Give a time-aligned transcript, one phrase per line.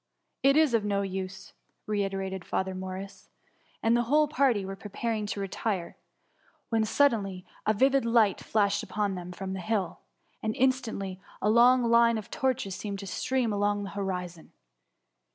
[0.41, 1.53] "It is of no use,^
[1.85, 3.29] reiterated Father Morris,
[3.83, 5.95] and the whole party were preparing to retire,
[6.69, 9.99] when suddenly a vivid light flashed upon them from the hill,
[10.41, 14.53] and instantly a long line of torches seemed to stream along the horizon.